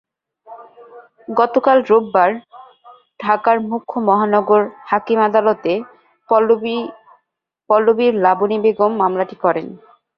[1.31, 2.31] গতকাল রোববার
[3.19, 5.73] ঢাকার মুখ্য মহানগর হাকিম আদালতে
[7.69, 9.67] পল্লবীর লাবনী বেগম মামলাটি করেন।